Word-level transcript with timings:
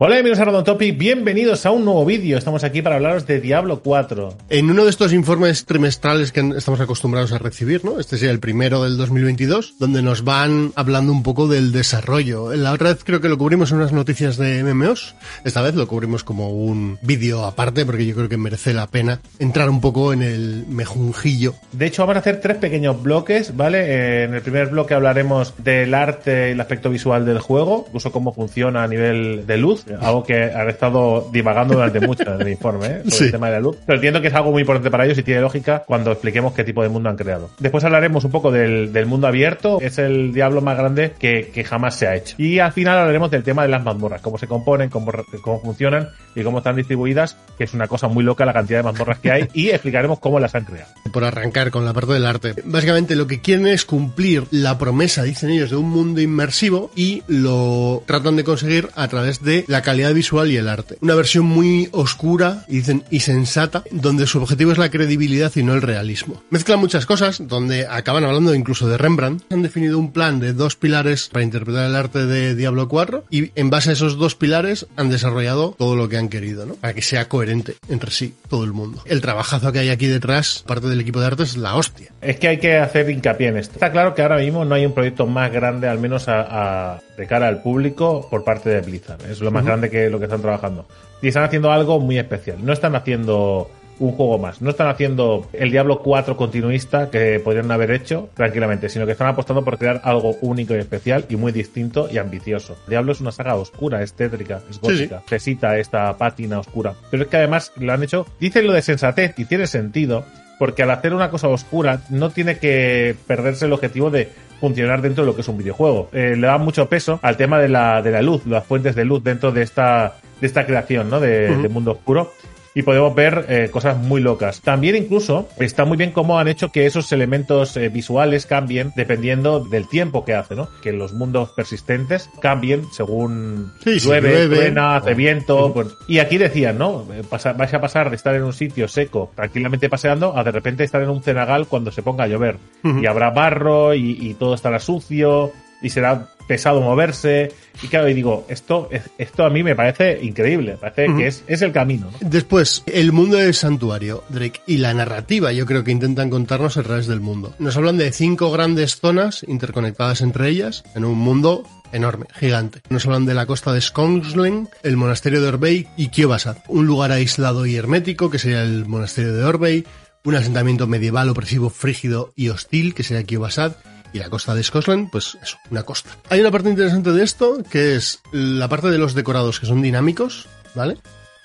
Hola 0.00 0.14
bienvenidos 0.14 0.38
a 0.38 0.44
Rodon 0.44 0.62
Topic, 0.62 0.96
bienvenidos 0.96 1.66
a 1.66 1.72
un 1.72 1.84
nuevo 1.84 2.04
vídeo. 2.04 2.38
Estamos 2.38 2.62
aquí 2.62 2.82
para 2.82 2.94
hablaros 2.94 3.26
de 3.26 3.40
Diablo 3.40 3.80
4. 3.82 4.32
En 4.48 4.70
uno 4.70 4.84
de 4.84 4.90
estos 4.90 5.12
informes 5.12 5.64
trimestrales 5.64 6.30
que 6.30 6.52
estamos 6.56 6.78
acostumbrados 6.78 7.32
a 7.32 7.38
recibir, 7.38 7.84
¿no? 7.84 7.98
Este 7.98 8.16
sería 8.16 8.30
el 8.30 8.38
primero 8.38 8.84
del 8.84 8.96
2022, 8.96 9.74
donde 9.80 10.00
nos 10.00 10.22
van 10.22 10.70
hablando 10.76 11.10
un 11.10 11.24
poco 11.24 11.48
del 11.48 11.72
desarrollo. 11.72 12.54
La 12.54 12.70
otra 12.70 12.90
vez 12.90 13.02
creo 13.02 13.20
que 13.20 13.28
lo 13.28 13.38
cubrimos 13.38 13.72
en 13.72 13.78
unas 13.78 13.92
noticias 13.92 14.36
de 14.36 14.62
MMOs. 14.62 15.16
Esta 15.42 15.62
vez 15.62 15.74
lo 15.74 15.88
cubrimos 15.88 16.22
como 16.22 16.50
un 16.50 17.00
vídeo 17.02 17.44
aparte, 17.44 17.84
porque 17.84 18.06
yo 18.06 18.14
creo 18.14 18.28
que 18.28 18.36
merece 18.36 18.74
la 18.74 18.86
pena 18.86 19.20
entrar 19.40 19.68
un 19.68 19.80
poco 19.80 20.12
en 20.12 20.22
el 20.22 20.64
mejunjillo. 20.68 21.54
De 21.72 21.86
hecho, 21.86 22.02
vamos 22.02 22.14
a 22.14 22.20
hacer 22.20 22.40
tres 22.40 22.58
pequeños 22.58 23.02
bloques, 23.02 23.56
¿vale? 23.56 23.80
Eh, 23.80 24.22
en 24.22 24.34
el 24.34 24.42
primer 24.42 24.68
bloque 24.68 24.94
hablaremos 24.94 25.54
del 25.58 25.92
arte 25.92 26.50
y 26.50 26.52
el 26.52 26.60
aspecto 26.60 26.88
visual 26.88 27.26
del 27.26 27.40
juego, 27.40 27.86
incluso 27.88 28.12
cómo 28.12 28.32
funciona 28.32 28.84
a 28.84 28.86
nivel 28.86 29.44
de 29.44 29.56
luz 29.56 29.86
algo 30.00 30.22
que 30.22 30.44
han 30.44 30.68
estado 30.68 31.28
divagando 31.32 31.74
durante 31.74 32.00
mucho 32.00 32.34
en 32.34 32.40
el 32.40 32.48
informe, 32.48 32.86
¿eh? 32.86 33.02
sobre 33.08 33.26
el 33.26 33.32
tema 33.32 33.46
de 33.46 33.52
la 33.52 33.60
luz. 33.60 33.76
Pero 33.84 33.96
entiendo 33.96 34.20
que 34.20 34.28
es 34.28 34.34
algo 34.34 34.50
muy 34.50 34.62
importante 34.62 34.90
para 34.90 35.04
ellos 35.04 35.18
y 35.18 35.22
tiene 35.22 35.40
lógica 35.40 35.82
cuando 35.86 36.12
expliquemos 36.12 36.52
qué 36.52 36.64
tipo 36.64 36.82
de 36.82 36.88
mundo 36.88 37.08
han 37.08 37.16
creado. 37.16 37.50
Después 37.58 37.84
hablaremos 37.84 38.24
un 38.24 38.30
poco 38.30 38.50
del, 38.50 38.92
del 38.92 39.06
mundo 39.06 39.26
abierto, 39.26 39.78
es 39.80 39.98
el 39.98 40.32
diablo 40.32 40.60
más 40.60 40.76
grande 40.76 41.12
que, 41.18 41.50
que, 41.52 41.64
jamás 41.64 41.94
se 41.96 42.06
ha 42.06 42.14
hecho. 42.14 42.34
Y 42.38 42.58
al 42.58 42.72
final 42.72 42.98
hablaremos 42.98 43.30
del 43.30 43.42
tema 43.42 43.62
de 43.62 43.68
las 43.68 43.82
mazmorras, 43.82 44.20
cómo 44.20 44.38
se 44.38 44.46
componen, 44.46 44.88
cómo, 44.88 45.12
cómo 45.42 45.60
funcionan 45.60 46.08
y 46.34 46.42
cómo 46.42 46.58
están 46.58 46.76
distribuidas, 46.76 47.36
que 47.56 47.64
es 47.64 47.74
una 47.74 47.88
cosa 47.88 48.08
muy 48.08 48.24
loca 48.24 48.44
la 48.44 48.52
cantidad 48.52 48.78
de 48.78 48.84
mazmorras 48.84 49.18
que 49.18 49.30
hay, 49.30 49.48
y 49.52 49.70
explicaremos 49.70 50.18
cómo 50.18 50.40
las 50.40 50.54
han 50.54 50.64
creado. 50.64 50.90
Por 51.12 51.24
arrancar 51.24 51.70
con 51.70 51.84
la 51.84 51.92
parte 51.92 52.12
del 52.12 52.26
arte. 52.26 52.54
Básicamente 52.64 53.16
lo 53.16 53.26
que 53.26 53.40
quieren 53.40 53.66
es 53.66 53.84
cumplir 53.84 54.44
la 54.50 54.78
promesa, 54.78 55.22
dicen 55.22 55.50
ellos, 55.50 55.70
de 55.70 55.76
un 55.76 55.90
mundo 55.90 56.20
inmersivo 56.20 56.90
y 56.94 57.22
lo 57.26 58.02
tratan 58.06 58.36
de 58.36 58.44
conseguir 58.44 58.88
a 58.94 59.08
través 59.08 59.42
de 59.42 59.64
la 59.68 59.77
calidad 59.82 60.14
visual 60.14 60.50
y 60.50 60.56
el 60.56 60.68
arte. 60.68 60.96
Una 61.00 61.14
versión 61.14 61.46
muy 61.46 61.88
oscura 61.92 62.64
y, 62.68 62.76
dicen, 62.76 63.04
y 63.10 63.20
sensata, 63.20 63.84
donde 63.90 64.26
su 64.26 64.38
objetivo 64.38 64.72
es 64.72 64.78
la 64.78 64.90
credibilidad 64.90 65.52
y 65.54 65.62
no 65.62 65.74
el 65.74 65.82
realismo. 65.82 66.42
Mezclan 66.50 66.80
muchas 66.80 67.06
cosas, 67.06 67.46
donde 67.46 67.86
acaban 67.86 68.24
hablando 68.24 68.54
incluso 68.54 68.88
de 68.88 68.98
Rembrandt. 68.98 69.44
Han 69.50 69.62
definido 69.62 69.98
un 69.98 70.12
plan 70.12 70.40
de 70.40 70.52
dos 70.52 70.76
pilares 70.76 71.28
para 71.32 71.44
interpretar 71.44 71.86
el 71.86 71.96
arte 71.96 72.26
de 72.26 72.54
Diablo 72.54 72.88
4 72.88 73.24
y 73.30 73.50
en 73.54 73.70
base 73.70 73.90
a 73.90 73.92
esos 73.94 74.16
dos 74.16 74.34
pilares 74.34 74.86
han 74.96 75.10
desarrollado 75.10 75.74
todo 75.78 75.96
lo 75.96 76.08
que 76.08 76.16
han 76.16 76.28
querido, 76.28 76.66
¿no? 76.66 76.74
Para 76.74 76.94
que 76.94 77.02
sea 77.02 77.28
coherente 77.28 77.76
entre 77.88 78.10
sí 78.10 78.34
todo 78.48 78.64
el 78.64 78.72
mundo. 78.72 79.02
El 79.06 79.20
trabajazo 79.20 79.72
que 79.72 79.80
hay 79.80 79.90
aquí 79.90 80.06
detrás, 80.06 80.64
parte 80.66 80.88
del 80.88 81.00
equipo 81.00 81.20
de 81.20 81.26
arte, 81.26 81.42
es 81.42 81.56
la 81.56 81.76
hostia. 81.76 82.08
Es 82.20 82.38
que 82.38 82.48
hay 82.48 82.58
que 82.58 82.78
hacer 82.78 83.08
hincapié 83.10 83.48
en 83.48 83.58
esto. 83.58 83.74
Está 83.74 83.92
claro 83.92 84.14
que 84.14 84.22
ahora 84.22 84.38
mismo 84.38 84.64
no 84.64 84.74
hay 84.74 84.86
un 84.86 84.94
proyecto 84.94 85.26
más 85.26 85.52
grande, 85.52 85.88
al 85.88 85.98
menos 85.98 86.28
a, 86.28 86.94
a 86.94 87.00
de 87.18 87.26
cara 87.26 87.48
al 87.48 87.62
público, 87.62 88.26
por 88.30 88.44
parte 88.44 88.70
de 88.70 88.80
Blizzard. 88.80 89.28
Es 89.28 89.40
lo 89.40 89.50
más. 89.50 89.64
Grande 89.68 89.90
que 89.90 90.10
lo 90.10 90.18
que 90.18 90.24
están 90.24 90.42
trabajando. 90.42 90.86
Y 91.22 91.28
están 91.28 91.44
haciendo 91.44 91.70
algo 91.72 92.00
muy 92.00 92.18
especial. 92.18 92.58
No 92.64 92.72
están 92.72 92.94
haciendo 92.94 93.70
un 93.98 94.12
juego 94.12 94.38
más. 94.38 94.62
No 94.62 94.70
están 94.70 94.88
haciendo 94.88 95.46
el 95.52 95.70
Diablo 95.70 96.00
4 96.02 96.36
continuista 96.36 97.10
que 97.10 97.40
podrían 97.40 97.70
haber 97.70 97.90
hecho 97.90 98.28
tranquilamente, 98.34 98.88
sino 98.88 99.06
que 99.06 99.12
están 99.12 99.28
apostando 99.28 99.64
por 99.64 99.78
crear 99.78 100.00
algo 100.04 100.36
único 100.40 100.74
y 100.74 100.78
especial 100.78 101.24
y 101.28 101.36
muy 101.36 101.52
distinto 101.52 102.08
y 102.10 102.18
ambicioso. 102.18 102.76
Diablo 102.86 103.12
es 103.12 103.20
una 103.20 103.32
saga 103.32 103.56
oscura, 103.56 104.02
es 104.02 104.12
tétrica, 104.12 104.60
es 104.70 104.80
gótica, 104.80 105.18
sí, 105.18 105.24
sí. 105.26 105.34
necesita 105.34 105.78
esta 105.78 106.16
pátina 106.16 106.60
oscura. 106.60 106.94
Pero 107.10 107.24
es 107.24 107.28
que 107.28 107.36
además 107.36 107.72
lo 107.76 107.92
han 107.92 108.02
hecho, 108.02 108.26
dicen 108.40 108.66
lo 108.66 108.72
de 108.72 108.82
sensatez 108.82 109.34
y 109.38 109.44
tiene 109.44 109.66
sentido, 109.66 110.24
porque 110.58 110.82
al 110.82 110.90
hacer 110.90 111.14
una 111.14 111.30
cosa 111.30 111.48
oscura 111.48 112.00
no 112.10 112.30
tiene 112.30 112.58
que 112.58 113.14
perderse 113.26 113.66
el 113.66 113.72
objetivo 113.72 114.10
de 114.10 114.28
funcionar 114.60 115.02
dentro 115.02 115.22
de 115.24 115.26
lo 115.26 115.34
que 115.34 115.42
es 115.42 115.48
un 115.48 115.58
videojuego. 115.58 116.08
Eh, 116.12 116.34
le 116.36 116.46
da 116.46 116.58
mucho 116.58 116.88
peso 116.88 117.20
al 117.22 117.36
tema 117.36 117.58
de 117.58 117.68
la, 117.68 118.02
de 118.02 118.10
la 118.10 118.22
luz, 118.22 118.44
las 118.46 118.66
fuentes 118.66 118.94
de 118.94 119.04
luz 119.04 119.22
dentro 119.22 119.52
de 119.52 119.62
esta, 119.62 120.16
de 120.40 120.46
esta 120.46 120.66
creación, 120.66 121.10
¿no? 121.10 121.20
De, 121.20 121.50
uh 121.50 121.54
-huh. 121.54 121.62
de 121.62 121.68
mundo 121.68 121.92
oscuro 121.92 122.32
y 122.74 122.82
podemos 122.82 123.14
ver 123.14 123.46
eh, 123.48 123.68
cosas 123.70 123.96
muy 123.96 124.20
locas. 124.20 124.60
También 124.60 124.96
incluso 124.96 125.48
está 125.58 125.84
muy 125.84 125.96
bien 125.96 126.12
cómo 126.12 126.38
han 126.38 126.48
hecho 126.48 126.70
que 126.70 126.86
esos 126.86 127.10
elementos 127.12 127.76
eh, 127.76 127.88
visuales 127.88 128.46
cambien 128.46 128.92
dependiendo 128.96 129.60
del 129.60 129.88
tiempo 129.88 130.24
que 130.24 130.34
hace, 130.34 130.54
¿no? 130.54 130.68
Que 130.82 130.92
los 130.92 131.12
mundos 131.12 131.50
persistentes 131.50 132.30
cambien 132.40 132.84
según 132.92 133.72
sí, 133.82 133.98
llueve, 133.98 134.30
llueve, 134.30 134.56
truena, 134.56 134.96
hace 134.96 135.14
viento. 135.14 135.72
Pues, 135.72 135.88
y 136.06 136.18
aquí 136.18 136.38
decían, 136.38 136.78
¿no? 136.78 137.06
Pasa, 137.28 137.52
vais 137.52 137.72
a 137.74 137.80
pasar 137.80 138.10
de 138.10 138.16
estar 138.16 138.34
en 138.34 138.42
un 138.42 138.52
sitio 138.52 138.88
seco, 138.88 139.30
tranquilamente 139.34 139.88
paseando, 139.88 140.36
a 140.36 140.44
de 140.44 140.50
repente 140.52 140.84
estar 140.84 141.02
en 141.02 141.10
un 141.10 141.22
cenagal 141.22 141.66
cuando 141.66 141.90
se 141.90 142.02
ponga 142.02 142.24
a 142.24 142.28
llover. 142.28 142.56
Uh 142.84 142.88
-huh. 142.88 143.02
Y 143.02 143.06
habrá 143.06 143.30
barro 143.30 143.94
y, 143.94 144.18
y 144.20 144.34
todo 144.34 144.54
estará 144.54 144.78
sucio 144.78 145.52
y 145.82 145.90
será 145.90 146.28
pesado 146.48 146.80
moverse. 146.80 147.52
Y 147.80 147.86
claro, 147.86 148.08
y 148.08 148.14
digo, 148.14 148.44
esto, 148.48 148.88
esto 149.18 149.44
a 149.44 149.50
mí 149.50 149.62
me 149.62 149.76
parece 149.76 150.18
increíble, 150.20 150.72
me 150.72 150.78
parece 150.78 151.08
uh 151.08 151.12
-huh. 151.12 151.18
que 151.18 151.26
es, 151.28 151.44
es 151.46 151.62
el 151.62 151.70
camino. 151.70 152.10
¿no? 152.10 152.28
Después, 152.28 152.82
el 152.86 153.12
mundo 153.12 153.36
del 153.36 153.54
santuario, 153.54 154.24
Drake, 154.30 154.62
y 154.66 154.78
la 154.78 154.92
narrativa, 154.94 155.52
yo 155.52 155.64
creo 155.64 155.84
que 155.84 155.92
intentan 155.92 156.30
contarnos 156.30 156.76
a 156.76 156.82
través 156.82 157.06
del 157.06 157.20
mundo. 157.20 157.54
Nos 157.60 157.76
hablan 157.76 157.98
de 157.98 158.10
cinco 158.10 158.50
grandes 158.50 158.96
zonas 158.98 159.44
interconectadas 159.46 160.22
entre 160.22 160.48
ellas, 160.48 160.82
en 160.96 161.04
un 161.04 161.18
mundo 161.18 161.62
enorme, 161.92 162.26
gigante. 162.34 162.80
Nos 162.88 163.06
hablan 163.06 163.26
de 163.26 163.34
la 163.34 163.46
costa 163.46 163.72
de 163.72 163.80
Skonslen, 163.80 164.68
el 164.82 164.96
monasterio 164.96 165.40
de 165.40 165.48
Orbey 165.48 165.86
y 165.96 166.08
Kiobasad, 166.08 166.56
un 166.66 166.86
lugar 166.86 167.12
aislado 167.12 167.64
y 167.64 167.76
hermético 167.76 168.30
que 168.30 168.38
sería 168.38 168.62
el 168.62 168.86
monasterio 168.86 169.34
de 169.34 169.44
Orbey, 169.44 169.86
un 170.24 170.34
asentamiento 170.34 170.86
medieval 170.86 171.28
opresivo, 171.28 171.70
frígido 171.70 172.32
y 172.36 172.48
hostil 172.48 172.94
que 172.94 173.02
sería 173.04 173.22
Kiobasad, 173.24 173.76
y 174.12 174.18
la 174.18 174.30
costa 174.30 174.54
de 174.54 174.62
Scotland, 174.62 175.10
pues 175.10 175.36
eso, 175.42 175.58
una 175.70 175.82
costa. 175.82 176.10
Hay 176.30 176.40
una 176.40 176.50
parte 176.50 176.70
interesante 176.70 177.12
de 177.12 177.22
esto, 177.22 177.62
que 177.70 177.96
es 177.96 178.20
la 178.32 178.68
parte 178.68 178.88
de 178.88 178.98
los 178.98 179.14
decorados 179.14 179.60
que 179.60 179.66
son 179.66 179.82
dinámicos, 179.82 180.46
¿vale? 180.74 180.98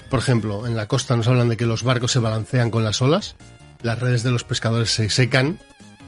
Por 0.09 0.19
ejemplo, 0.19 0.67
en 0.67 0.75
la 0.75 0.87
costa 0.87 1.15
nos 1.15 1.27
hablan 1.27 1.49
de 1.49 1.57
que 1.57 1.65
los 1.65 1.83
barcos 1.83 2.11
se 2.11 2.19
balancean 2.19 2.69
con 2.69 2.83
las 2.83 3.01
olas, 3.01 3.35
las 3.81 3.99
redes 3.99 4.23
de 4.23 4.31
los 4.31 4.43
pescadores 4.43 4.91
se 4.91 5.09
secan 5.09 5.59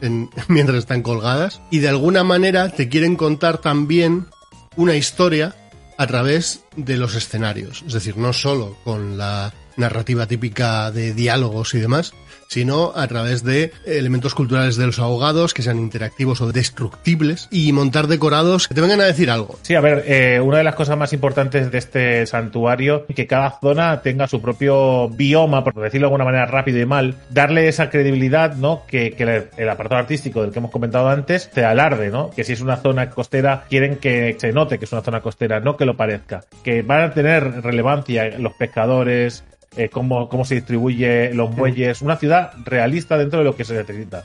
en, 0.02 0.30
mientras 0.48 0.80
están 0.80 1.02
colgadas, 1.02 1.62
y 1.72 1.80
de 1.80 1.90
alguna 1.90 2.24
manera 2.24 2.70
te 2.70 2.90
quieren 2.90 3.16
contar 3.16 3.58
también 3.58 4.28
una 4.76 4.96
historia 4.96 5.56
a 5.98 6.08
través 6.08 6.64
de 6.76 6.98
los 6.98 7.16
escenarios. 7.16 7.84
Es 7.88 7.94
decir, 7.94 8.18
no 8.18 8.34
solo 8.34 8.78
con 8.84 9.18
la 9.18 9.54
narrativa 9.78 10.28
típica 10.28 10.92
de 10.92 11.14
diálogos 11.14 11.74
y 11.74 11.80
demás, 11.80 12.14
sino 12.48 12.94
a 12.96 13.08
través 13.08 13.44
de 13.44 13.72
elementos 13.86 14.36
culturales 14.36 14.78
de 14.78 14.86
los 14.86 15.00
ahogados 15.00 15.54
que 15.54 15.62
sean 15.62 15.80
interactivos 15.80 16.42
o 16.42 16.52
destructibles 16.52 17.48
y 17.52 17.72
montar 17.72 18.08
decorados 18.08 18.68
que 18.68 18.76
te 18.76 18.82
vengan 18.82 19.02
a 19.02 19.06
decir 19.06 19.30
algo. 19.30 19.58
Sí, 19.62 19.76
a 19.76 19.82
ver, 19.82 20.04
eh, 20.08 20.40
una 20.40 20.60
de 20.60 20.64
las 20.64 20.76
cosas 20.76 20.98
más 20.98 21.14
importantes 21.14 21.72
de 21.72 21.78
este 21.78 22.26
santuario 22.26 23.06
es 23.10 23.16
que 23.16 23.28
cada 23.28 23.60
zona 23.60 24.02
tenga 24.02 24.28
su 24.28 24.42
propio 24.42 25.10
bioma, 25.10 25.64
por 25.64 25.76
decirlo 25.76 26.08
de 26.08 26.14
alguna 26.14 26.26
manera 26.26 26.46
rápido 26.46 26.80
y 26.80 26.86
mal, 26.86 27.16
darle 27.30 27.68
esa 27.68 27.90
credibilidad, 27.90 28.56
¿no? 28.56 28.84
Que, 28.88 29.16
el, 29.18 29.50
el 29.58 29.70
apartado 29.70 30.00
artístico 30.00 30.42
del 30.42 30.52
que 30.52 30.60
hemos 30.60 30.72
comentado 30.72 31.10
antes 31.10 31.50
te 31.52 31.66
alarde, 31.66 32.10
¿no? 32.10 32.30
Que 32.30 32.44
si 32.44 32.54
es 32.54 32.62
una 32.62 32.78
zona 32.78 33.10
costera, 33.10 33.66
quieren 33.70 33.98
que 33.98 34.36
se 34.40 34.52
note 34.52 34.78
que 34.78 34.86
es 34.86 34.92
una 34.92 35.02
zona 35.02 35.22
costera, 35.22 35.60
no 35.60 35.78
que 35.78 35.86
lo 35.86 35.98
parezca. 35.98 36.44
Que 36.64 36.82
van 36.82 37.02
a 37.02 37.14
tener 37.14 37.64
relevancia 37.64 38.38
los 38.38 38.54
pescadores, 38.54 39.44
eh, 39.78 39.90
cómo, 39.90 40.30
cómo 40.30 40.46
se 40.46 40.56
distribuye 40.56 41.34
los 41.34 41.52
muelles, 41.56 42.02
una 42.02 42.18
ciudad 42.18 42.52
realista 42.64 43.18
dentro 43.18 43.40
de 43.40 43.46
lo 43.46 43.56
que 43.56 43.66
se 43.66 43.74
necesita. 43.74 44.24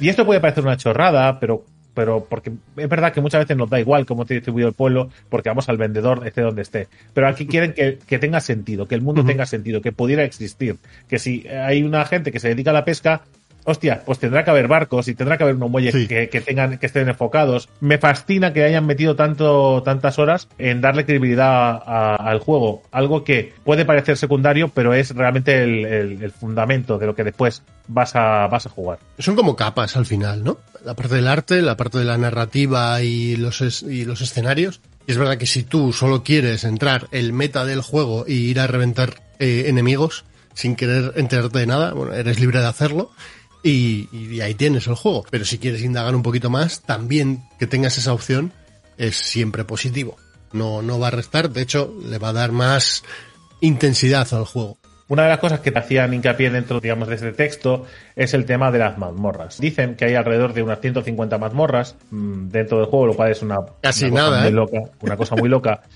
Y 0.00 0.08
esto 0.08 0.24
puede 0.24 0.40
parecer 0.40 0.64
una 0.64 0.76
chorrada, 0.76 1.40
pero, 1.40 1.64
pero 1.94 2.24
porque 2.24 2.52
es 2.76 2.88
verdad 2.88 3.12
que 3.12 3.20
muchas 3.20 3.40
veces 3.40 3.56
nos 3.56 3.68
da 3.68 3.80
igual 3.80 4.06
cómo 4.06 4.24
te 4.24 4.34
distribuye 4.34 4.66
el 4.66 4.72
pueblo, 4.72 5.10
porque 5.28 5.48
vamos 5.48 5.68
al 5.68 5.76
vendedor, 5.76 6.26
esté 6.26 6.40
donde 6.40 6.62
esté. 6.62 6.88
Pero 7.14 7.26
aquí 7.28 7.46
quieren 7.46 7.72
que, 7.72 7.98
que 8.06 8.18
tenga 8.18 8.40
sentido, 8.40 8.86
que 8.86 8.94
el 8.94 9.02
mundo 9.02 9.22
uh 9.22 9.24
-huh. 9.24 9.28
tenga 9.28 9.46
sentido, 9.46 9.80
que 9.80 9.92
pudiera 9.92 10.22
existir. 10.24 10.76
Que 11.08 11.18
si 11.18 11.46
hay 11.48 11.82
una 11.82 12.04
gente 12.04 12.30
que 12.30 12.40
se 12.40 12.48
dedica 12.48 12.70
a 12.70 12.74
la 12.74 12.84
pesca, 12.84 13.22
hostia, 13.68 14.02
pues 14.06 14.18
tendrá 14.18 14.44
que 14.44 14.50
haber 14.50 14.66
barcos 14.66 15.08
y 15.08 15.14
tendrá 15.14 15.36
que 15.36 15.42
haber 15.42 15.56
unos 15.56 15.70
muelles 15.70 15.92
sí. 15.92 16.08
que, 16.08 16.30
que, 16.30 16.40
tengan, 16.40 16.78
que 16.78 16.86
estén 16.86 17.06
enfocados. 17.06 17.68
Me 17.80 17.98
fascina 17.98 18.54
que 18.54 18.64
hayan 18.64 18.86
metido 18.86 19.14
tanto, 19.14 19.82
tantas 19.82 20.18
horas 20.18 20.48
en 20.56 20.80
darle 20.80 21.04
credibilidad 21.04 21.50
a, 21.50 21.76
a, 21.84 22.16
al 22.16 22.38
juego. 22.38 22.82
Algo 22.90 23.24
que 23.24 23.52
puede 23.64 23.84
parecer 23.84 24.16
secundario, 24.16 24.68
pero 24.68 24.94
es 24.94 25.14
realmente 25.14 25.62
el, 25.62 25.84
el, 25.84 26.22
el, 26.22 26.32
fundamento 26.32 26.98
de 26.98 27.06
lo 27.06 27.14
que 27.14 27.24
después 27.24 27.62
vas 27.88 28.16
a, 28.16 28.46
vas 28.46 28.64
a 28.64 28.70
jugar. 28.70 29.00
Son 29.18 29.36
como 29.36 29.54
capas 29.54 29.96
al 29.96 30.06
final, 30.06 30.42
¿no? 30.42 30.58
La 30.82 30.94
parte 30.94 31.16
del 31.16 31.28
arte, 31.28 31.60
la 31.60 31.76
parte 31.76 31.98
de 31.98 32.04
la 32.04 32.16
narrativa 32.16 33.02
y 33.02 33.36
los, 33.36 33.60
es, 33.60 33.82
y 33.82 34.06
los 34.06 34.22
escenarios. 34.22 34.80
Y 35.06 35.12
es 35.12 35.18
verdad 35.18 35.36
que 35.36 35.46
si 35.46 35.62
tú 35.62 35.92
solo 35.92 36.22
quieres 36.22 36.64
entrar 36.64 37.08
el 37.12 37.34
meta 37.34 37.66
del 37.66 37.82
juego 37.82 38.24
y 38.26 38.48
ir 38.48 38.60
a 38.60 38.66
reventar 38.66 39.22
eh, 39.38 39.64
enemigos 39.66 40.24
sin 40.54 40.74
querer 40.74 41.12
enterarte 41.16 41.58
de 41.60 41.66
nada, 41.66 41.92
bueno, 41.92 42.14
eres 42.14 42.40
libre 42.40 42.60
de 42.60 42.66
hacerlo 42.66 43.10
y, 43.62 44.08
y, 44.12 44.40
ahí 44.40 44.54
tienes 44.54 44.86
el 44.86 44.94
juego. 44.94 45.24
Pero 45.30 45.44
si 45.44 45.58
quieres 45.58 45.82
indagar 45.82 46.14
un 46.14 46.22
poquito 46.22 46.50
más, 46.50 46.82
también 46.82 47.42
que 47.58 47.66
tengas 47.66 47.98
esa 47.98 48.12
opción 48.12 48.52
es 48.96 49.16
siempre 49.16 49.64
positivo. 49.64 50.16
No, 50.52 50.82
no 50.82 50.98
va 50.98 51.08
a 51.08 51.10
restar, 51.10 51.50
de 51.50 51.62
hecho, 51.62 51.94
le 52.04 52.18
va 52.18 52.30
a 52.30 52.32
dar 52.32 52.52
más 52.52 53.04
intensidad 53.60 54.26
al 54.32 54.44
juego. 54.44 54.78
Una 55.08 55.22
de 55.22 55.30
las 55.30 55.38
cosas 55.38 55.60
que 55.60 55.72
te 55.72 55.78
hacían 55.78 56.12
hincapié 56.12 56.50
dentro, 56.50 56.80
digamos, 56.80 57.08
de 57.08 57.14
este 57.14 57.32
texto 57.32 57.86
es 58.14 58.34
el 58.34 58.44
tema 58.44 58.70
de 58.70 58.78
las 58.78 58.98
mazmorras. 58.98 59.58
Dicen 59.58 59.94
que 59.96 60.04
hay 60.04 60.14
alrededor 60.14 60.52
de 60.52 60.62
unas 60.62 60.80
150 60.80 61.38
mazmorras 61.38 61.96
mmm, 62.10 62.48
dentro 62.48 62.78
del 62.78 62.88
juego, 62.88 63.06
lo 63.06 63.14
cual 63.14 63.30
es 63.30 63.40
una, 63.40 63.56
Casi 63.80 64.06
una 64.06 64.14
nada, 64.14 64.28
cosa 64.28 64.40
¿eh? 64.40 64.50
muy 64.50 64.52
loca, 64.52 64.78
una 65.00 65.16
cosa 65.16 65.36
muy 65.36 65.48
loca. 65.48 65.80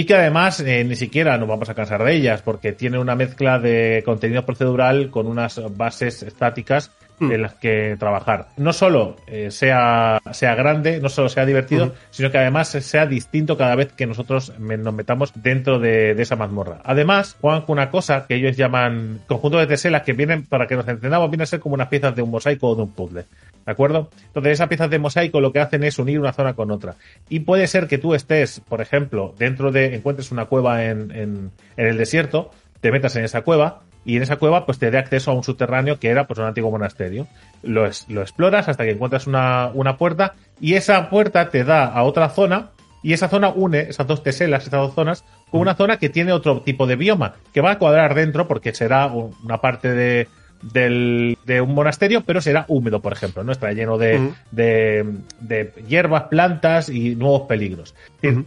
y 0.00 0.04
que 0.04 0.14
además 0.14 0.60
eh, 0.60 0.84
ni 0.84 0.96
siquiera 0.96 1.36
nos 1.38 1.48
vamos 1.48 1.68
a 1.68 1.74
cansar 1.74 2.04
de 2.04 2.14
ellas 2.14 2.42
porque 2.42 2.72
tiene 2.72 2.98
una 2.98 3.14
mezcla 3.16 3.58
de 3.58 4.02
contenido 4.04 4.44
procedural 4.44 5.10
con 5.10 5.26
unas 5.26 5.60
bases 5.76 6.22
estáticas 6.22 6.90
Hmm. 7.20 7.32
en 7.32 7.42
las 7.42 7.54
que 7.54 7.96
trabajar. 7.98 8.46
No 8.58 8.72
solo 8.72 9.16
eh, 9.26 9.50
sea, 9.50 10.20
sea 10.30 10.54
grande, 10.54 11.00
no 11.00 11.08
solo 11.08 11.28
sea 11.28 11.44
divertido, 11.44 11.92
sino 12.10 12.30
que 12.30 12.38
además 12.38 12.68
sea 12.68 13.06
distinto 13.06 13.56
cada 13.58 13.74
vez 13.74 13.92
que 13.92 14.06
nosotros 14.06 14.52
me- 14.60 14.76
nos 14.76 14.94
metamos 14.94 15.32
dentro 15.34 15.80
de, 15.80 16.14
de 16.14 16.22
esa 16.22 16.36
mazmorra. 16.36 16.78
Además, 16.84 17.36
juegan 17.40 17.62
con 17.62 17.72
una 17.72 17.90
cosa 17.90 18.24
que 18.28 18.36
ellos 18.36 18.56
llaman 18.56 19.18
conjunto 19.26 19.58
de 19.58 19.66
teselas 19.66 20.02
que 20.02 20.12
vienen, 20.12 20.44
para 20.46 20.68
que 20.68 20.76
nos 20.76 20.86
entendamos, 20.86 21.28
vienen 21.28 21.42
a 21.42 21.46
ser 21.46 21.58
como 21.58 21.74
unas 21.74 21.88
piezas 21.88 22.14
de 22.14 22.22
un 22.22 22.30
mosaico 22.30 22.68
o 22.68 22.76
de 22.76 22.82
un 22.82 22.92
puzzle. 22.92 23.24
¿De 23.68 23.72
acuerdo? 23.72 24.08
Entonces, 24.28 24.52
esas 24.54 24.68
piezas 24.68 24.88
de 24.88 24.98
mosaico 24.98 25.42
lo 25.42 25.52
que 25.52 25.60
hacen 25.60 25.84
es 25.84 25.98
unir 25.98 26.18
una 26.18 26.32
zona 26.32 26.54
con 26.54 26.70
otra. 26.70 26.94
Y 27.28 27.40
puede 27.40 27.66
ser 27.66 27.86
que 27.86 27.98
tú 27.98 28.14
estés, 28.14 28.60
por 28.66 28.80
ejemplo, 28.80 29.34
dentro 29.38 29.70
de, 29.70 29.94
encuentres 29.94 30.32
una 30.32 30.46
cueva 30.46 30.86
en, 30.86 31.10
en, 31.10 31.50
en 31.76 31.86
el 31.86 31.98
desierto, 31.98 32.50
te 32.80 32.90
metas 32.90 33.14
en 33.16 33.24
esa 33.26 33.42
cueva, 33.42 33.80
y 34.06 34.16
en 34.16 34.22
esa 34.22 34.36
cueva 34.36 34.64
pues 34.64 34.78
te 34.78 34.90
dé 34.90 34.96
acceso 34.96 35.32
a 35.32 35.34
un 35.34 35.44
subterráneo 35.44 35.98
que 36.00 36.08
era 36.08 36.26
pues 36.26 36.38
un 36.38 36.46
antiguo 36.46 36.70
monasterio. 36.70 37.26
Lo, 37.62 37.84
es- 37.84 38.08
lo 38.08 38.22
exploras 38.22 38.70
hasta 38.70 38.84
que 38.84 38.92
encuentras 38.92 39.26
una, 39.26 39.70
una 39.74 39.98
puerta 39.98 40.32
y 40.62 40.72
esa 40.72 41.10
puerta 41.10 41.50
te 41.50 41.62
da 41.62 41.84
a 41.84 42.04
otra 42.04 42.30
zona 42.30 42.70
y 43.02 43.12
esa 43.12 43.28
zona 43.28 43.50
une 43.50 43.80
esas 43.80 44.06
dos 44.06 44.22
teselas, 44.22 44.62
esas 44.66 44.80
dos 44.80 44.94
zonas, 44.94 45.24
con 45.50 45.60
una 45.60 45.74
zona 45.74 45.98
que 45.98 46.08
tiene 46.08 46.32
otro 46.32 46.62
tipo 46.62 46.86
de 46.86 46.96
bioma, 46.96 47.34
que 47.52 47.60
va 47.60 47.72
a 47.72 47.78
cuadrar 47.78 48.14
dentro 48.14 48.48
porque 48.48 48.72
será 48.72 49.08
un- 49.08 49.34
una 49.44 49.58
parte 49.60 49.92
de, 49.92 50.26
del- 50.62 51.36
de 51.44 51.60
un 51.60 51.74
monasterio, 51.74 52.22
pero 52.24 52.40
será 52.40 52.64
húmedo, 52.68 53.00
por 53.00 53.12
ejemplo, 53.12 53.44
¿no? 53.44 53.52
Estará 53.52 53.72
lleno 53.72 53.96
de, 53.98 54.30
de, 54.50 55.04
de 55.40 55.72
hierbas, 55.88 56.24
plantas 56.24 56.88
y 56.88 57.14
nuevos 57.14 57.42
peligros. 57.48 57.94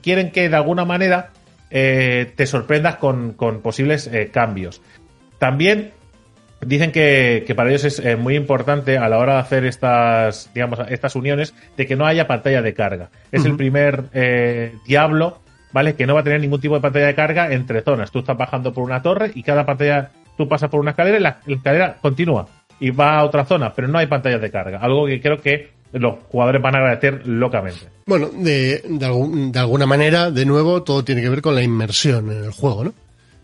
Quieren 0.02 0.32
que 0.32 0.50
de 0.50 0.56
alguna 0.56 0.86
manera 0.86 1.30
eh, 1.70 2.32
te 2.36 2.46
sorprendas 2.48 2.98
con, 2.98 3.34
con 3.34 3.62
posibles 3.62 4.08
eh, 4.08 4.30
cambios. 4.32 4.82
También 5.40 5.92
dicen 6.60 6.92
que, 6.92 7.44
que 7.48 7.56
para 7.56 7.70
ellos 7.70 7.86
es 7.86 8.00
eh, 8.00 8.16
muy 8.18 8.36
importante 8.36 8.98
a 8.98 9.08
la 9.10 9.18
hora 9.18 9.34
de 9.36 9.40
hacer 9.40 9.66
estas, 9.66 10.52
digamos, 10.54 10.80
estas 10.90 11.16
uniones, 11.16 11.54
de 11.78 11.88
que 11.88 11.96
no 11.96 12.06
haya 12.06 12.28
pantalla 12.28 12.62
de 12.62 12.74
carga. 12.74 13.10
Es 13.32 13.46
el 13.46 13.56
primer 13.56 14.04
Diablo, 14.86 15.40
¿vale? 15.72 15.96
Que 15.96 16.06
no 16.06 16.14
va 16.14 16.20
a 16.20 16.24
tener 16.24 16.40
ningún 16.42 16.62
tipo 16.62 16.76
de 16.76 16.82
pantalla 16.82 17.08
de 17.08 17.16
carga 17.16 17.52
entre 17.52 17.82
zonas. 17.82 18.12
Tú 18.12 18.20
estás 18.20 18.38
bajando 18.38 18.74
por 18.74 18.84
una 18.84 19.02
torre 19.02 19.32
y 19.34 19.42
cada 19.42 19.66
pantalla, 19.66 20.12
tú 20.42 20.50
pasas 20.50 20.70
por 20.72 20.80
una 20.80 20.92
escalera 20.92 21.18
y 21.18 21.22
la, 21.22 21.40
escalera 21.46 21.98
continúa 22.02 22.48
y 22.80 22.90
va 22.90 23.20
a 23.20 23.26
otra 23.26 23.46
zona, 23.46 23.72
pero 23.74 23.88
no 23.88 24.00
hay 24.00 24.08
pantallas 24.08 24.42
de 24.42 24.50
carga. 24.50 24.80
Algo 24.80 25.06
que 25.06 25.22
creo 25.22 25.40
que 25.40 25.70
los 25.94 26.16
jugadores 26.30 26.60
van 26.60 26.74
a 26.74 26.78
agradecer 26.80 27.28
locamente. 27.28 27.82
Bueno, 28.08 28.30
de, 28.30 28.82
de, 28.88 29.52
de 29.52 29.60
alguna 29.60 29.86
manera, 29.86 30.32
de 30.32 30.46
nuevo, 30.46 30.82
todo 30.82 31.04
tiene 31.04 31.22
que 31.22 31.30
ver 31.30 31.44
con 31.44 31.54
la 31.54 31.62
inmersión 31.62 32.32
en 32.32 32.44
el 32.46 32.52
juego, 32.52 32.86
¿no? 32.86 32.94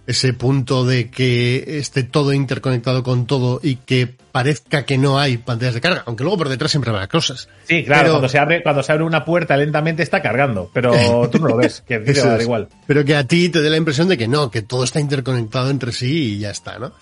Ese 0.07 0.31
punto 0.33 0.85
de 0.85 1.09
que 1.11 1.77
esté 1.79 2.01
todo 2.03 2.31
interconectado 2.31 3.03
con 3.03 3.27
todo 3.27 3.59
y 3.61 3.75
que 3.75 4.07
parezca 4.31 4.85
que 4.85 4.97
no 4.97 5.19
hay 5.19 5.37
pantallas 5.37 5.73
de 5.73 5.81
carga, 5.81 6.03
aunque 6.05 6.23
luego 6.23 6.37
por 6.37 6.49
detrás 6.49 6.71
siempre 6.71 6.91
habrá 6.91 7.07
cosas. 7.07 7.49
Sí, 7.67 7.83
claro, 7.83 8.03
Pero- 8.03 8.13
cuando 8.13 8.29
se 8.29 8.39
abre, 8.39 8.63
cuando 8.63 8.83
se 8.83 8.91
abre 8.93 9.03
una 9.03 9.25
puerta 9.25 9.57
lentamente 9.57 10.03
está 10.03 10.21
cargando, 10.21 10.71
pero 10.73 10.91
tú 11.31 11.39
no 11.39 11.49
lo 11.49 11.57
ves, 11.57 11.83
que 11.85 11.95
a 11.95 12.03
ti 12.03 12.13
te 12.13 12.21
va 12.21 12.27
a 12.27 12.31
dar 12.31 12.41
igual. 12.41 12.69
Pero 12.87 13.03
que 13.03 13.15
a 13.17 13.25
ti 13.25 13.49
te 13.49 13.61
dé 13.61 13.69
la 13.69 13.75
impresión 13.77 14.07
de 14.07 14.17
que 14.17 14.27
no, 14.29 14.49
que 14.49 14.61
todo 14.61 14.85
está 14.85 14.99
interconectado 15.01 15.69
entre 15.69 15.91
sí 15.91 16.35
y 16.35 16.39
ya 16.39 16.51
está, 16.51 16.79
¿no? 16.79 16.93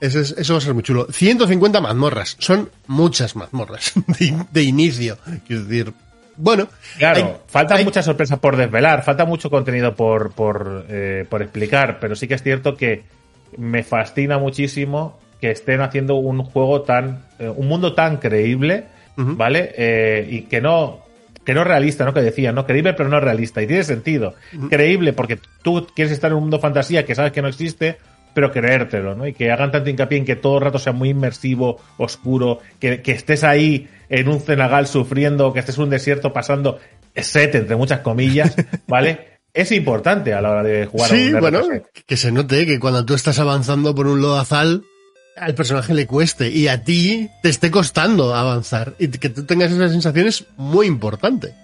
Eso, 0.00 0.20
es- 0.20 0.34
eso 0.38 0.52
va 0.54 0.58
a 0.58 0.62
ser 0.62 0.74
muy 0.74 0.82
chulo. 0.84 1.08
150 1.10 1.80
mazmorras. 1.80 2.36
Son 2.38 2.70
muchas 2.86 3.34
mazmorras 3.34 3.92
de, 4.20 4.36
de 4.52 4.62
inicio. 4.62 5.18
Quiero 5.46 5.64
decir, 5.64 5.92
bueno. 6.36 6.68
Claro, 6.98 7.16
hay- 7.18 7.36
faltan 7.46 7.78
hay- 7.78 7.84
muchas 7.84 8.04
sorpresas 8.04 8.38
por 8.38 8.56
desvelar, 8.56 9.02
falta 9.04 9.24
mucho 9.24 9.50
contenido 9.50 9.94
por, 9.94 10.32
por, 10.32 10.86
eh, 10.88 11.24
por 11.28 11.42
explicar, 11.42 11.98
pero 12.00 12.14
sí 12.16 12.26
que 12.28 12.34
es 12.34 12.42
cierto 12.42 12.76
que 12.76 13.04
me 13.56 13.82
fascina 13.82 14.38
muchísimo 14.38 15.18
que 15.40 15.50
estén 15.50 15.80
haciendo 15.80 16.14
un 16.16 16.42
juego 16.42 16.82
tan, 16.82 17.24
eh, 17.38 17.48
un 17.48 17.68
mundo 17.68 17.94
tan 17.94 18.16
creíble. 18.18 18.84
¿vale? 19.36 19.74
Eh, 19.76 20.26
y 20.30 20.42
que 20.42 20.62
no, 20.62 21.00
que 21.44 21.52
no 21.52 21.60
es 21.60 21.66
realista, 21.66 22.06
¿no? 22.06 22.14
Que 22.14 22.22
decía, 22.22 22.50
¿no? 22.50 22.64
Creíble 22.64 22.94
pero 22.94 23.10
no 23.10 23.20
realista. 23.20 23.60
Y 23.60 23.66
tiene 23.66 23.84
sentido. 23.84 24.34
Creíble 24.70 25.12
porque 25.12 25.38
tú 25.62 25.86
quieres 25.94 26.12
estar 26.12 26.30
en 26.30 26.38
un 26.38 26.44
mundo 26.44 26.58
fantasía 26.60 27.04
que 27.04 27.14
sabes 27.14 27.30
que 27.32 27.42
no 27.42 27.48
existe, 27.48 27.98
pero 28.34 28.52
creértelo, 28.52 29.14
¿no? 29.14 29.26
Y 29.26 29.32
que 29.32 29.50
hagan 29.50 29.70
tanto 29.70 29.90
hincapié 29.90 30.18
en 30.18 30.24
que 30.24 30.36
todo 30.36 30.58
el 30.58 30.64
rato 30.64 30.78
sea 30.78 30.92
muy 30.92 31.10
inmersivo, 31.10 31.80
oscuro, 31.98 32.60
que, 32.78 33.02
que 33.02 33.12
estés 33.12 33.44
ahí 33.44 33.88
en 34.08 34.28
un 34.28 34.40
cenagal 34.40 34.86
sufriendo, 34.86 35.52
que 35.52 35.60
estés 35.60 35.76
en 35.76 35.84
un 35.84 35.90
desierto 35.90 36.32
pasando 36.32 36.78
set, 37.14 37.54
entre 37.54 37.76
muchas 37.76 38.00
comillas, 38.00 38.54
¿vale? 38.86 39.40
Es 39.54 39.70
importante 39.72 40.32
a 40.32 40.40
la 40.40 40.50
hora 40.50 40.62
de 40.62 40.86
jugar 40.86 41.10
Sí, 41.10 41.30
a 41.30 41.34
un 41.34 41.40
bueno, 41.40 41.60
que 42.06 42.16
se 42.16 42.32
note 42.32 42.64
que 42.64 42.80
cuando 42.80 43.04
tú 43.04 43.14
estás 43.14 43.38
avanzando 43.38 43.94
por 43.94 44.06
un 44.06 44.22
lodazal, 44.22 44.82
al 45.36 45.54
personaje 45.54 45.94
le 45.94 46.06
cueste 46.06 46.48
y 46.48 46.68
a 46.68 46.84
ti 46.84 47.28
te 47.42 47.48
esté 47.48 47.70
costando 47.70 48.34
avanzar 48.34 48.94
y 48.98 49.08
que 49.08 49.28
tú 49.28 49.44
tengas 49.44 49.72
esa 49.72 49.88
sensación 49.88 50.26
es 50.26 50.46
muy 50.56 50.86
importante. 50.86 51.54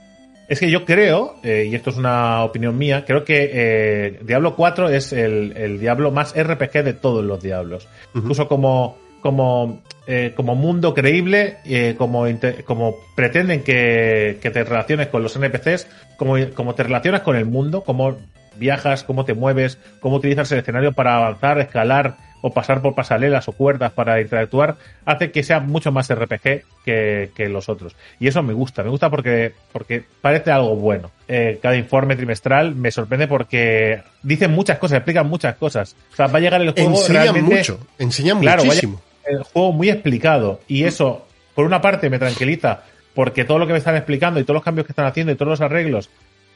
Es 0.49 0.61
que 0.61 0.71
yo 0.71 0.87
creo, 0.87 1.37
eh, 1.43 1.69
y 1.71 1.75
esto 1.75 1.91
es 1.91 1.99
una 1.99 2.43
opinión 2.43 2.79
mía, 2.79 3.05
creo 3.07 3.23
que 3.23 3.51
eh, 3.53 4.21
Diablo 4.23 4.57
4 4.57 4.89
es 4.89 5.13
el, 5.13 5.55
el 5.57 5.79
Diablo 5.79 6.11
más 6.11 6.35
RPG 6.35 6.85
de 6.85 6.95
todos 6.95 7.23
los 7.23 7.43
Diablos. 7.43 7.87
Incluso 8.15 8.49
como, 8.49 8.97
como, 9.21 9.83
eh, 10.07 10.33
como 10.35 10.55
mundo 10.55 10.95
creíble, 10.95 11.59
eh, 11.67 11.95
como, 11.99 12.25
como 12.65 12.95
pretenden 13.15 13.63
que, 13.63 14.39
que 14.41 14.51
te 14.51 14.65
relaciones 14.65 15.09
con 15.09 15.23
los 15.23 15.37
NPCs, 15.37 15.87
como, 16.17 16.37
como 16.55 16.75
te 16.75 16.83
relacionas 16.83 17.21
con 17.21 17.37
el 17.37 17.45
mundo, 17.45 17.83
cómo 17.83 18.17
viajas, 18.57 19.05
cómo 19.05 19.27
te 19.27 19.35
mueves, 19.35 19.79
cómo 20.01 20.17
utilizas 20.17 20.51
el 20.53 20.61
escenario 20.61 20.93
para 20.93 21.17
avanzar, 21.17 21.59
escalar 21.61 22.17
o 22.41 22.51
pasar 22.53 22.81
por 22.83 22.95
pasarelas 22.95 23.49
o 23.49 23.53
cuerdas 23.53 23.93
para 23.93 24.21
interactuar, 24.21 24.77
hace 25.05 25.31
que 25.31 25.43
sea 25.43 25.61
mucho 25.61 25.93
más 25.93 26.13
RPG 26.13 26.63
que, 26.85 27.31
que 27.35 27.49
los 27.49 27.69
otros. 27.69 27.97
Y 28.21 28.29
eso 28.29 28.43
me 28.43 28.53
gusta, 28.53 28.83
me 28.83 28.91
gusta 28.91 29.11
porque, 29.11 29.53
porque 29.73 30.05
parece 30.21 30.51
algo 30.51 30.77
bueno. 30.77 31.11
Eh, 31.27 31.59
cada 31.61 31.77
informe 31.77 32.17
trimestral 32.17 32.75
me 32.75 32.91
sorprende 32.91 33.27
porque 33.29 34.03
dicen 34.23 34.53
muchas 34.53 34.79
cosas, 34.79 34.99
explican 34.99 35.29
muchas 35.29 35.57
cosas. 35.57 35.97
O 36.13 36.17
sea, 36.17 36.27
va 36.29 36.39
a 36.39 36.41
llegar 36.41 36.63
el 36.63 36.71
juego 36.73 36.91
Enseñan 36.91 37.23
realmente 37.23 37.57
mucho, 37.57 37.81
enseñan 37.99 38.41
Claro, 38.41 38.65
muchísimo. 38.65 39.01
el 39.27 39.43
juego 39.43 39.73
muy 39.73 39.91
explicado 39.91 40.61
y 40.69 40.85
eso, 40.85 41.27
por 41.55 41.65
una 41.67 41.81
parte, 41.81 42.09
me 42.09 42.19
tranquiliza 42.19 42.83
porque 43.15 43.45
todo 43.45 43.59
lo 43.59 43.67
que 43.67 43.73
me 43.73 43.79
están 43.81 43.97
explicando 43.97 44.39
y 44.39 44.45
todos 44.45 44.55
los 44.55 44.63
cambios 44.63 44.87
que 44.87 44.93
están 44.93 45.07
haciendo 45.07 45.33
y 45.33 45.35
todos 45.35 45.51
los 45.51 45.61
arreglos 45.61 46.09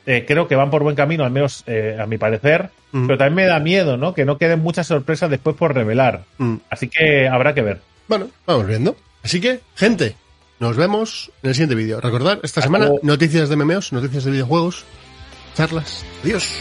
eh, 0.06 0.24
creo 0.26 0.48
que 0.48 0.56
van 0.56 0.70
por 0.70 0.82
buen 0.82 0.96
camino, 0.96 1.24
al 1.24 1.30
menos 1.30 1.64
eh, 1.66 1.96
a 2.00 2.06
mi 2.06 2.18
parecer, 2.18 2.70
Mm. 2.92 3.06
pero 3.06 3.16
también 3.18 3.34
me 3.36 3.44
da 3.46 3.58
miedo, 3.58 3.96
¿no? 3.96 4.12
Que 4.12 4.26
no 4.26 4.36
queden 4.36 4.60
muchas 4.60 4.86
sorpresas 4.86 5.30
después 5.30 5.56
por 5.56 5.74
revelar. 5.74 6.24
Mm. 6.36 6.56
Así 6.68 6.88
que 6.88 7.26
habrá 7.26 7.54
que 7.54 7.62
ver. 7.62 7.80
Bueno, 8.06 8.28
vamos 8.46 8.66
viendo. 8.66 8.96
Así 9.24 9.40
que, 9.40 9.60
gente, 9.76 10.14
nos 10.60 10.76
vemos 10.76 11.30
en 11.42 11.48
el 11.48 11.54
siguiente 11.54 11.74
vídeo. 11.74 12.00
Recordad, 12.02 12.32
esta 12.42 12.60
Hasta 12.60 12.62
semana, 12.62 12.84
luego. 12.88 13.00
noticias 13.02 13.48
de 13.48 13.56
memeos, 13.56 13.92
noticias 13.94 14.24
de 14.24 14.30
videojuegos, 14.32 14.84
charlas. 15.54 16.04
Adiós. 16.22 16.58